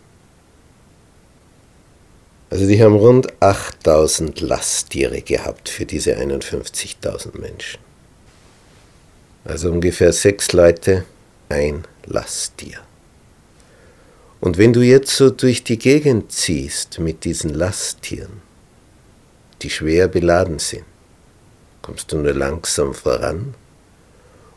Also 2.50 2.66
die 2.66 2.82
haben 2.82 2.96
rund 2.96 3.28
8000 3.40 4.40
Lasttiere 4.40 5.20
gehabt 5.22 5.68
für 5.68 5.84
diese 5.84 6.16
51.000 6.16 7.38
Menschen. 7.38 7.80
Also 9.44 9.70
ungefähr 9.70 10.12
sechs 10.12 10.52
Leute, 10.52 11.04
ein 11.48 11.84
Lasttier. 12.06 12.78
Und 14.40 14.56
wenn 14.56 14.72
du 14.72 14.82
jetzt 14.82 15.16
so 15.16 15.30
durch 15.30 15.64
die 15.64 15.78
Gegend 15.78 16.30
ziehst 16.30 17.00
mit 17.00 17.24
diesen 17.24 17.52
Lasttieren, 17.54 18.40
die 19.62 19.70
schwer 19.70 20.06
beladen 20.06 20.60
sind, 20.60 20.84
kommst 21.82 22.12
du 22.12 22.18
nur 22.18 22.34
langsam 22.34 22.94
voran. 22.94 23.54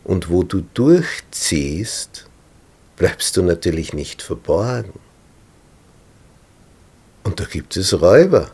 Und 0.03 0.29
wo 0.29 0.43
du 0.43 0.61
durchziehst, 0.73 2.27
bleibst 2.95 3.37
du 3.37 3.41
natürlich 3.41 3.93
nicht 3.93 4.21
verborgen. 4.21 4.99
Und 7.23 7.39
da 7.39 7.45
gibt 7.45 7.75
es 7.77 7.99
Räuber. 7.99 8.51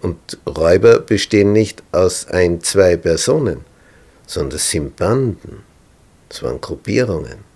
Und 0.00 0.38
Räuber 0.46 1.00
bestehen 1.00 1.52
nicht 1.52 1.82
aus 1.92 2.26
ein, 2.28 2.62
zwei 2.62 2.96
Personen, 2.96 3.64
sondern 4.26 4.56
es 4.56 4.70
sind 4.70 4.96
Banden, 4.96 5.62
es 6.30 6.42
waren 6.42 6.60
Gruppierungen 6.60 7.49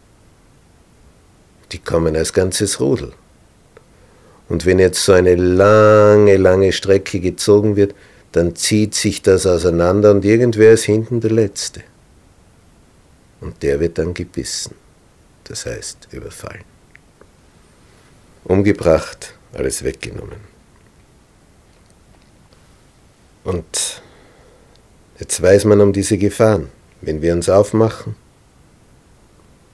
die 1.74 1.80
kommen 1.80 2.16
als 2.16 2.32
ganzes 2.32 2.80
Rudel. 2.80 3.12
Und 4.48 4.64
wenn 4.64 4.78
jetzt 4.78 5.04
so 5.04 5.12
eine 5.12 5.34
lange, 5.34 6.36
lange 6.36 6.72
Strecke 6.72 7.18
gezogen 7.18 7.76
wird, 7.76 7.94
dann 8.32 8.54
zieht 8.54 8.94
sich 8.94 9.22
das 9.22 9.44
auseinander 9.46 10.12
und 10.12 10.24
irgendwer 10.24 10.72
ist 10.72 10.84
hinten 10.84 11.20
der 11.20 11.32
Letzte. 11.32 11.82
Und 13.40 13.62
der 13.62 13.80
wird 13.80 13.98
dann 13.98 14.14
gebissen, 14.14 14.76
das 15.44 15.66
heißt 15.66 16.08
überfallen. 16.12 16.64
Umgebracht, 18.44 19.34
alles 19.52 19.82
weggenommen. 19.82 20.54
Und 23.42 24.02
jetzt 25.18 25.42
weiß 25.42 25.64
man 25.64 25.80
um 25.80 25.92
diese 25.92 26.18
Gefahren. 26.18 26.68
Wenn 27.00 27.20
wir 27.20 27.34
uns 27.34 27.48
aufmachen, 27.48 28.16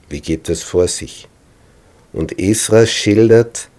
wie 0.09 0.19
geht 0.19 0.49
das 0.49 0.63
vor 0.63 0.87
sich? 0.87 1.27
Und 2.13 2.39
Esra 2.39 2.85
schildert 2.85 3.69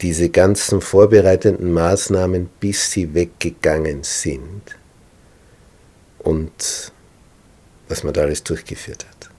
diese 0.00 0.28
ganzen 0.28 0.80
vorbereitenden 0.80 1.72
Maßnahmen, 1.72 2.48
bis 2.60 2.90
sie 2.90 3.14
weggegangen 3.14 4.02
sind. 4.02 4.62
Und 6.18 6.92
was 7.88 8.02
man 8.02 8.12
da 8.12 8.22
alles 8.22 8.42
durchgeführt 8.42 9.06
hat. 9.08 9.30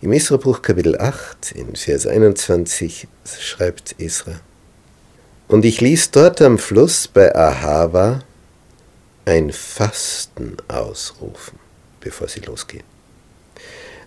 Im 0.00 0.12
Esra-Buch 0.12 0.62
Kapitel 0.62 0.98
8, 0.98 1.52
in 1.52 1.74
Vers 1.74 2.06
21, 2.06 3.08
schreibt 3.38 3.96
Esra, 3.98 4.40
Und 5.48 5.64
ich 5.64 5.80
ließ 5.80 6.10
dort 6.12 6.40
am 6.42 6.58
Fluss 6.58 7.08
bei 7.08 7.34
Ahava 7.34 8.22
ein 9.24 9.52
Fasten 9.52 10.56
ausrufen, 10.68 11.58
bevor 12.00 12.28
sie 12.28 12.40
losgehen, 12.40 12.84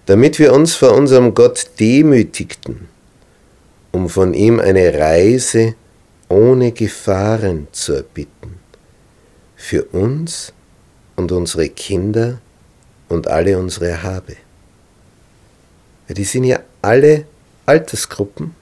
damit 0.05 0.39
wir 0.39 0.53
uns 0.53 0.75
vor 0.75 0.93
unserem 0.93 1.33
Gott 1.33 1.71
demütigten 1.79 2.87
um 3.91 4.09
von 4.09 4.33
ihm 4.33 4.59
eine 4.59 4.93
Reise 4.97 5.75
ohne 6.27 6.71
Gefahren 6.71 7.67
zu 7.71 7.93
erbitten, 7.93 8.59
für 9.55 9.83
uns 9.85 10.53
und 11.15 11.31
unsere 11.31 11.69
Kinder 11.69 12.39
und 13.07 13.27
alle 13.27 13.57
unsere 13.57 14.03
Habe. 14.03 14.35
Die 16.07 16.23
sind 16.23 16.43
ja 16.43 16.59
alle 16.81 17.25
Altersgruppen 17.65 18.55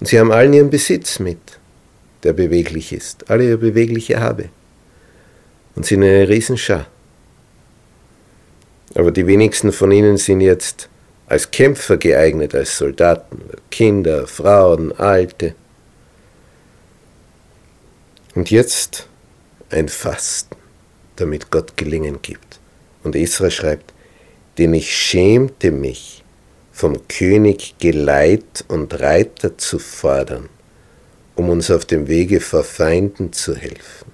und 0.00 0.06
sie 0.06 0.18
haben 0.18 0.32
allen 0.32 0.52
ihren 0.52 0.70
Besitz 0.70 1.18
mit, 1.18 1.38
der 2.22 2.32
beweglich 2.32 2.92
ist, 2.92 3.30
alle 3.30 3.44
ihre 3.48 3.58
bewegliche 3.58 4.20
Habe 4.20 4.48
und 5.74 5.86
sind 5.86 6.02
eine 6.02 6.28
Riesenschar. 6.28 6.86
Aber 8.94 9.10
die 9.10 9.26
wenigsten 9.26 9.72
von 9.72 9.90
ihnen 9.90 10.16
sind 10.16 10.40
jetzt 10.40 10.88
als 11.26 11.50
Kämpfer 11.50 11.96
geeignet, 11.96 12.54
als 12.54 12.76
Soldaten, 12.78 13.40
Kinder, 13.70 14.26
Frauen, 14.26 14.92
Alte. 14.92 15.54
Und 18.34 18.50
jetzt 18.50 19.08
ein 19.70 19.88
Fasten, 19.88 20.56
damit 21.16 21.50
Gott 21.50 21.76
Gelingen 21.76 22.20
gibt. 22.20 22.58
Und 23.02 23.16
Israel 23.16 23.50
schreibt, 23.50 23.92
denn 24.58 24.74
ich 24.74 24.94
schämte 24.96 25.70
mich, 25.70 26.24
vom 26.74 27.06
König 27.06 27.76
Geleit 27.78 28.64
und 28.66 28.98
Reiter 28.98 29.56
zu 29.56 29.78
fordern, 29.78 30.48
um 31.36 31.48
uns 31.48 31.70
auf 31.70 31.84
dem 31.84 32.08
Wege 32.08 32.40
vor 32.40 32.64
Feinden 32.64 33.32
zu 33.32 33.54
helfen. 33.54 34.12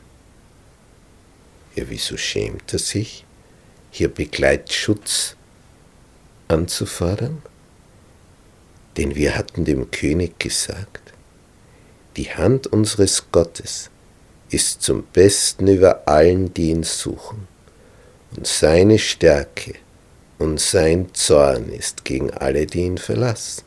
Ja, 1.75 1.85
wieso 1.89 2.19
schämt 2.19 2.71
er 2.75 2.79
sich? 2.79 3.25
Hier 3.91 4.09
Begleitschutz 4.09 5.37
anzufordern? 6.51 7.43
Denn 8.97 9.15
wir 9.15 9.37
hatten 9.37 9.65
dem 9.65 9.91
König 9.91 10.39
gesagt, 10.39 11.13
die 12.17 12.35
Hand 12.35 12.67
unseres 12.67 13.31
Gottes 13.31 13.91
ist 14.51 14.83
zum 14.83 15.05
Besten 15.05 15.69
über 15.69 16.09
allen, 16.09 16.53
die 16.53 16.71
ihn 16.71 16.83
suchen, 16.83 17.47
und 18.37 18.47
seine 18.47 18.99
Stärke 18.99 19.75
und 20.39 20.61
sein 20.61 21.15
Zorn 21.15 21.71
ist 21.71 22.05
gegen 22.05 22.31
alle, 22.33 22.67
die 22.67 22.81
ihn 22.81 22.99
verlassen. 22.99 23.63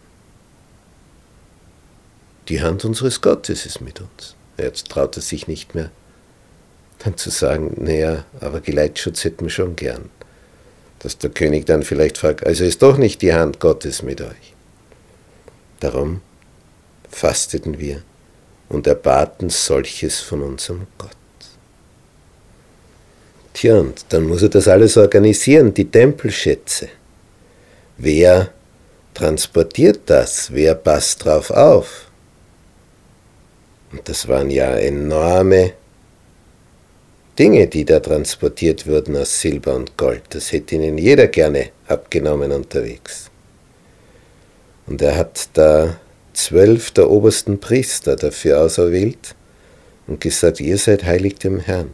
Die 2.50 2.62
Hand 2.62 2.84
unseres 2.84 3.22
Gottes 3.22 3.66
ist 3.66 3.80
mit 3.80 4.02
uns. 4.02 4.36
Jetzt 4.58 4.90
traut 4.90 5.16
er 5.16 5.22
sich 5.22 5.48
nicht 5.48 5.74
mehr, 5.74 5.90
dann 7.00 7.18
zu 7.18 7.30
sagen, 7.30 7.74
naja, 7.78 8.26
aber 8.42 8.60
Geleitschutz 8.60 9.24
hätten 9.24 9.46
wir 9.46 9.50
schon 9.50 9.76
gern 9.76 10.10
dass 11.04 11.18
der 11.18 11.30
König 11.30 11.66
dann 11.66 11.84
vielleicht 11.84 12.18
fragt, 12.18 12.46
also 12.46 12.64
ist 12.64 12.82
doch 12.82 12.98
nicht 12.98 13.22
die 13.22 13.34
Hand 13.34 13.60
Gottes 13.60 14.02
mit 14.02 14.22
euch. 14.22 14.54
Darum 15.82 16.22
fasteten 17.10 17.78
wir 17.78 18.02
und 18.70 18.88
erbaten 18.88 19.50
solches 19.50 20.22
von 20.22 20.42
unserem 20.42 20.88
Gott. 20.98 21.12
Tja, 23.54 23.80
und 23.80 24.06
dann 24.10 24.24
muss 24.24 24.42
er 24.42 24.50
das 24.50 24.68
alles 24.68 24.98
organisieren, 24.98 25.74
die 25.74 25.90
Tempelschätze. 25.90 26.88
Wer 27.98 28.50
transportiert 29.14 30.02
das? 30.06 30.52
Wer 30.52 30.74
passt 30.74 31.24
drauf 31.26 31.52
auf? 31.52 32.10
Und 33.92 34.08
das 34.10 34.28
waren 34.28 34.50
ja 34.50 34.72
enorme 34.76 35.74
Dinge, 37.38 37.68
die 37.68 37.86
da 37.86 38.00
transportiert 38.00 38.86
wurden 38.86 39.18
aus 39.18 39.42
Silber 39.42 39.76
und 39.76 39.98
Gold. 39.98 40.24
Das 40.30 40.52
hätte 40.52 40.76
ihnen 40.76 40.98
jeder 40.98 41.28
gerne 41.28 41.70
abgenommen 41.88 42.52
unterwegs. 42.52 43.32
Und 44.86 45.02
er 45.02 45.16
hat 45.16 45.50
da 45.54 45.98
zwölf 46.34 46.92
der 46.92 47.10
obersten 47.10 47.60
Priester 47.60 48.16
dafür 48.16 48.62
auserwählt 48.62 49.36
und 50.08 50.22
gesagt, 50.22 50.60
ihr 50.60 50.78
seid 50.78 51.04
heilig 51.06 51.36
dem 51.36 51.60
Herrn. 51.60 51.92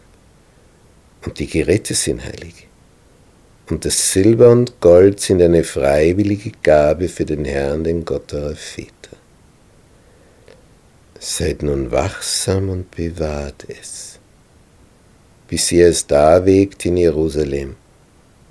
Und 1.25 1.39
die 1.39 1.47
Geräte 1.47 1.93
sind 1.93 2.23
heilig. 2.23 2.67
Und 3.69 3.85
das 3.85 4.11
Silber 4.11 4.49
und 4.49 4.79
Gold 4.81 5.19
sind 5.19 5.41
eine 5.41 5.63
freiwillige 5.63 6.51
Gabe 6.63 7.07
für 7.07 7.25
den 7.25 7.45
Herrn, 7.45 7.83
den 7.83 8.03
Gott 8.03 8.33
eurer 8.33 8.55
Väter. 8.55 8.93
Seid 11.19 11.61
nun 11.61 11.91
wachsam 11.91 12.69
und 12.69 12.91
bewahrt 12.91 13.65
es, 13.67 14.18
bis 15.49 15.71
ihr 15.71 15.87
es 15.87 16.05
darwegt 16.05 16.85
in 16.85 16.95
Jerusalem, 16.95 17.75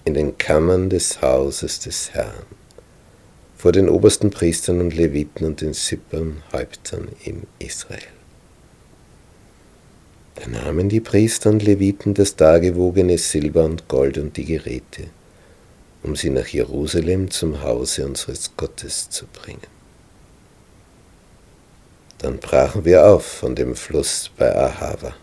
in 0.04 0.14
den 0.14 0.36
Kammern 0.36 0.90
des 0.90 1.22
Hauses 1.22 1.78
des 1.78 2.12
Herrn, 2.12 2.44
vor 3.56 3.70
den 3.70 3.88
obersten 3.88 4.30
Priestern 4.30 4.80
und 4.80 4.94
Leviten 4.94 5.46
und 5.46 5.60
den 5.60 5.74
Sippern 5.74 6.42
Häuptern 6.52 7.08
in 7.24 7.44
Israel. 7.60 8.02
Da 10.34 10.48
nahmen 10.48 10.88
die 10.88 11.00
Priester 11.00 11.50
und 11.50 11.62
Leviten 11.62 12.14
das 12.14 12.34
dargewogene 12.34 13.16
Silber 13.18 13.64
und 13.64 13.86
Gold 13.86 14.18
und 14.18 14.36
die 14.36 14.44
Geräte, 14.44 15.04
um 16.02 16.16
sie 16.16 16.30
nach 16.30 16.46
Jerusalem 16.48 17.30
zum 17.30 17.62
Hause 17.62 18.06
unseres 18.06 18.52
Gottes 18.56 19.08
zu 19.08 19.26
bringen. 19.26 19.78
Dann 22.18 22.38
brachen 22.38 22.84
wir 22.84 23.06
auf 23.06 23.24
von 23.24 23.54
dem 23.54 23.76
Fluss 23.76 24.30
bei 24.36 24.52
Ahava 24.54 25.14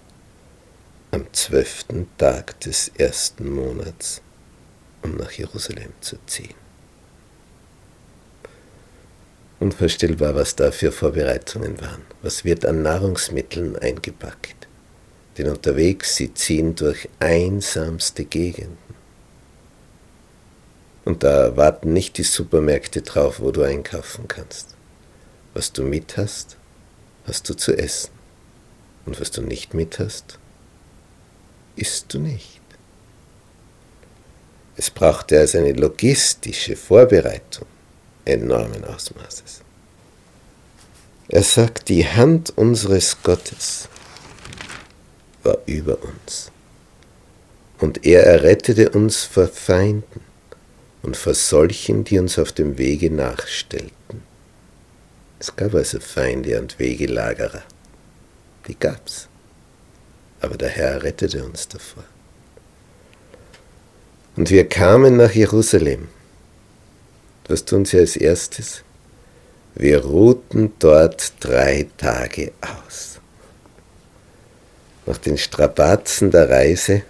am 1.16 1.26
zwölften 1.34 2.08
Tag 2.18 2.60
des 2.60 2.90
ersten 2.98 3.50
Monats, 3.50 4.22
um 5.02 5.18
nach 5.18 5.32
Jerusalem 5.32 5.94
zu 6.02 6.18
ziehen. 6.28 6.56
Unvorstellbar, 9.60 10.36
was 10.36 10.56
da 10.56 10.72
für 10.72 10.92
Vorbereitungen 10.92 11.82
waren. 11.82 12.02
Was 12.22 12.46
wird 12.46 12.66
an 12.66 12.84
Nahrungsmitteln 12.84 13.76
eingepackt? 13.78 14.66
denn 15.38 15.50
unterwegs 15.50 16.16
sie 16.16 16.34
ziehen 16.34 16.76
durch 16.76 17.10
einsamste 17.20 18.26
Gegenden. 18.26 18.78
Und 21.04 21.24
da 21.24 21.56
warten 21.56 21.94
nicht 21.94 22.18
die 22.18 22.24
Supermärkte 22.24 23.02
drauf, 23.02 23.40
wo 23.40 23.52
du 23.52 23.62
einkaufen 23.62 24.28
kannst. 24.28 24.76
Was 25.54 25.72
du 25.72 25.84
mit 25.84 26.18
hast, 26.18 26.58
hast 27.28 27.48
du 27.50 27.54
zu 27.54 27.78
essen. 27.78 28.12
Und 29.06 29.20
was 29.20 29.30
du 29.30 29.42
nicht 29.42 29.74
mit 29.74 30.00
hast, 30.00 30.40
isst 31.76 32.14
du 32.14 32.20
nicht. 32.20 32.62
Es 34.78 34.90
brauchte 34.90 35.40
also 35.40 35.58
eine 35.58 35.74
logistische 35.74 36.76
Vorbereitung 36.76 37.66
enormen 38.26 38.84
Ausmaßes. 38.84 39.62
Er 41.28 41.44
sagt, 41.44 41.90
die 41.90 42.06
Hand 42.06 42.54
unseres 42.56 43.18
Gottes 43.24 43.88
war 45.44 45.58
über 45.66 45.98
uns. 46.04 46.52
Und 47.80 48.06
er 48.06 48.24
errettete 48.26 48.90
uns 48.90 49.24
vor 49.24 49.48
Feinden 49.48 50.22
und 51.02 51.18
vor 51.18 51.34
solchen, 51.34 52.04
die 52.04 52.20
uns 52.20 52.40
auf 52.40 52.52
dem 52.52 52.78
Wege 52.78 53.12
nachstellten. 53.12 54.24
Es 55.40 55.56
gab 55.56 55.74
also 55.74 56.00
Feinde 56.00 56.60
und 56.60 56.80
Wegelagerer. 56.80 57.64
Die 58.68 58.78
gab's. 58.78 59.28
Aber 60.46 60.58
der 60.58 60.70
Herr 60.70 61.04
rettete 61.04 61.44
uns 61.44 61.68
davor. 61.68 62.04
Und 64.36 64.50
wir 64.50 64.68
kamen 64.68 65.18
nach 65.18 65.32
Jerusalem. 65.32 66.08
Was 67.48 67.66
tun 67.66 67.86
sie 67.86 68.00
als 68.00 68.16
erstes? 68.16 68.84
Wir 69.76 70.04
ruhten 70.04 70.74
dort 70.80 71.34
drei 71.40 71.88
Tage 71.98 72.52
aus 72.62 73.16
nach 75.06 75.18
den 75.18 75.38
Strapazen 75.38 76.32
der 76.32 76.50
Reise 76.50 77.04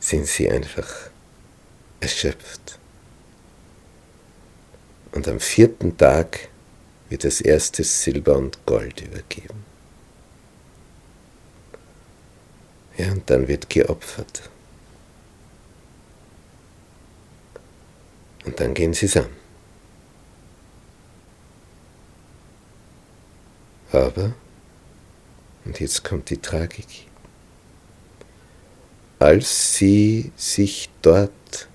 sind 0.00 0.26
sie 0.26 0.50
einfach 0.50 1.10
erschöpft. 2.00 2.78
Und 5.12 5.28
am 5.28 5.40
vierten 5.40 5.96
Tag 5.96 6.48
wird 7.08 7.24
das 7.24 7.40
erste 7.40 7.84
Silber 7.84 8.36
und 8.36 8.66
Gold 8.66 9.00
übergeben. 9.00 9.64
Ja, 12.96 13.12
und 13.12 13.28
dann 13.28 13.46
wird 13.48 13.68
geopfert. 13.68 14.48
Und 18.44 18.58
dann 18.60 18.74
gehen 18.74 18.94
sie 18.94 19.18
an. 19.18 19.26
Aber 23.92 24.34
und 25.66 25.80
jetzt 25.80 26.04
kommt 26.04 26.30
die 26.30 26.38
Tragik. 26.38 27.08
Als 29.18 29.74
sie 29.74 30.30
sich 30.36 30.90
dort, 31.02 31.68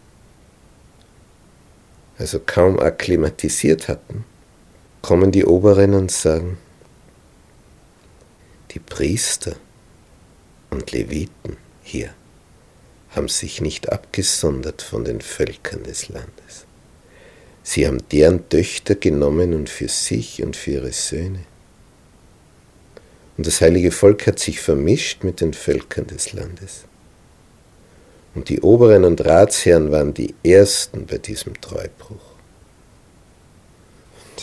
also 2.17 2.39
kaum 2.39 2.79
akklimatisiert 2.79 3.89
hatten, 3.89 4.23
kommen 5.01 5.31
die 5.31 5.43
Oberen 5.43 5.93
und 5.93 6.09
sagen, 6.09 6.57
die 8.71 8.79
Priester 8.79 9.57
und 10.71 10.91
Leviten 10.91 11.57
hier 11.83 12.09
haben 13.11 13.27
sich 13.27 13.61
nicht 13.61 13.91
abgesondert 13.91 14.81
von 14.81 15.05
den 15.05 15.21
Völkern 15.21 15.83
des 15.83 16.09
Landes. 16.09 16.65
Sie 17.61 17.85
haben 17.85 18.01
deren 18.11 18.49
Töchter 18.49 18.95
genommen 18.95 19.53
und 19.53 19.69
für 19.69 19.87
sich 19.87 20.41
und 20.41 20.55
für 20.55 20.71
ihre 20.71 20.91
Söhne 20.91 21.41
und 23.41 23.47
das 23.47 23.59
heilige 23.61 23.89
Volk 23.89 24.27
hat 24.27 24.37
sich 24.37 24.59
vermischt 24.59 25.23
mit 25.23 25.41
den 25.41 25.53
Völkern 25.53 26.05
des 26.05 26.33
Landes. 26.33 26.83
Und 28.35 28.49
die 28.49 28.61
Oberen 28.61 29.03
und 29.03 29.25
Ratsherren 29.25 29.91
waren 29.91 30.13
die 30.13 30.35
Ersten 30.43 31.07
bei 31.07 31.17
diesem 31.17 31.59
Treubruch. 31.59 32.30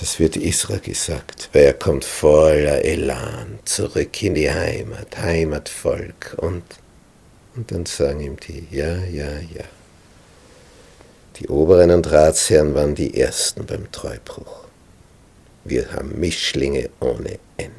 Das 0.00 0.20
wird 0.20 0.36
Isra 0.36 0.76
gesagt, 0.76 1.48
weil 1.52 1.64
er 1.64 1.74
kommt 1.74 2.04
voller 2.04 2.84
Elan 2.84 3.58
zurück 3.64 4.22
in 4.22 4.34
die 4.34 4.50
Heimat, 4.50 5.18
Heimatvolk. 5.18 6.36
Und, 6.36 6.62
und 7.56 7.72
dann 7.72 7.84
sagen 7.84 8.20
ihm 8.20 8.36
die, 8.38 8.68
ja, 8.70 8.96
ja, 8.96 9.30
ja. 9.30 9.64
Die 11.36 11.48
Oberen 11.48 11.90
und 11.90 12.10
Ratsherren 12.10 12.74
waren 12.74 12.94
die 12.94 13.18
Ersten 13.18 13.66
beim 13.66 13.90
Treubruch. 13.90 14.64
Wir 15.64 15.92
haben 15.92 16.18
Mischlinge 16.20 16.90
ohne 17.00 17.38
Ende. 17.56 17.72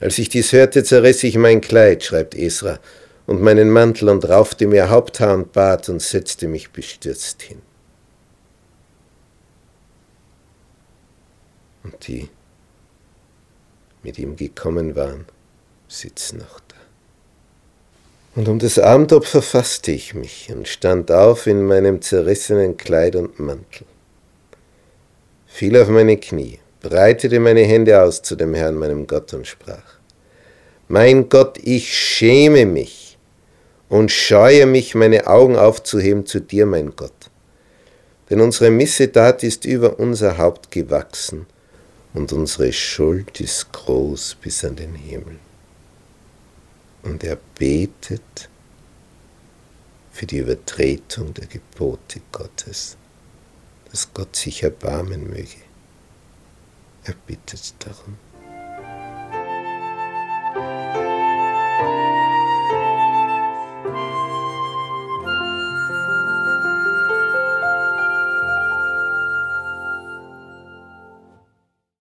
Als 0.00 0.18
ich 0.18 0.30
dies 0.30 0.52
hörte, 0.52 0.84
zerriss 0.84 1.22
ich 1.22 1.36
mein 1.36 1.60
Kleid, 1.60 2.02
schreibt 2.02 2.34
Esra, 2.34 2.78
und 3.26 3.42
meinen 3.42 3.70
Mantel 3.70 4.08
und 4.08 4.26
raufte 4.26 4.66
mir 4.66 4.88
Haupthaar 4.88 5.34
und 5.34 5.52
Bart 5.52 5.88
und 5.90 6.00
setzte 6.00 6.48
mich 6.48 6.70
bestürzt 6.70 7.42
hin. 7.42 7.60
Und 11.82 12.06
die 12.06 12.28
mit 14.02 14.18
ihm 14.18 14.36
gekommen 14.36 14.96
waren, 14.96 15.26
sitzen 15.88 16.38
noch 16.38 16.60
da. 16.60 16.76
Und 18.36 18.48
um 18.48 18.58
das 18.58 18.78
Abendopfer 18.78 19.42
fasste 19.42 19.90
ich 19.90 20.14
mich 20.14 20.50
und 20.52 20.68
stand 20.68 21.10
auf 21.10 21.46
in 21.46 21.64
meinem 21.64 22.00
zerrissenen 22.00 22.76
Kleid 22.76 23.16
und 23.16 23.38
Mantel, 23.38 23.86
fiel 25.46 25.76
auf 25.80 25.88
meine 25.88 26.16
Knie 26.16 26.60
breitete 26.80 27.40
meine 27.40 27.62
Hände 27.62 28.02
aus 28.02 28.22
zu 28.22 28.36
dem 28.36 28.54
Herrn, 28.54 28.74
meinem 28.74 29.06
Gott, 29.06 29.32
und 29.34 29.46
sprach, 29.46 29.98
Mein 30.88 31.28
Gott, 31.28 31.58
ich 31.62 31.94
schäme 31.96 32.66
mich 32.66 33.18
und 33.88 34.10
scheue 34.10 34.66
mich, 34.66 34.94
meine 34.94 35.26
Augen 35.26 35.56
aufzuheben 35.56 36.26
zu 36.26 36.40
dir, 36.40 36.66
mein 36.66 36.96
Gott. 36.96 37.12
Denn 38.28 38.40
unsere 38.40 38.70
Missetat 38.70 39.42
ist 39.42 39.64
über 39.64 39.98
unser 39.98 40.38
Haupt 40.38 40.70
gewachsen 40.70 41.46
und 42.14 42.32
unsere 42.32 42.72
Schuld 42.72 43.40
ist 43.40 43.72
groß 43.72 44.36
bis 44.40 44.64
an 44.64 44.76
den 44.76 44.94
Himmel. 44.94 45.38
Und 47.02 47.24
er 47.24 47.38
betet 47.58 48.48
für 50.10 50.26
die 50.26 50.38
Übertretung 50.38 51.32
der 51.34 51.46
Gebote 51.46 52.20
Gottes, 52.32 52.96
dass 53.90 54.12
Gott 54.12 54.36
sich 54.36 54.62
erbarmen 54.62 55.30
möge 55.30 55.70
er 57.04 57.14
bittet 57.26 57.74
darum. 57.78 58.29